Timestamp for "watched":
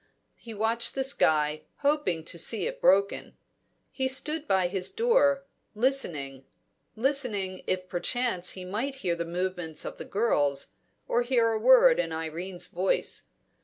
0.55-0.95